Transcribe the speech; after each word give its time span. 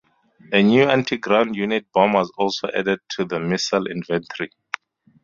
A 0.51 0.63
new 0.63 0.89
anti-ground 0.89 1.55
unit 1.55 1.85
bomb 1.93 2.13
was 2.13 2.31
also 2.35 2.67
added 2.75 3.01
to 3.11 3.23
the 3.23 3.39
missile 3.39 3.85
inventory. 3.85 4.49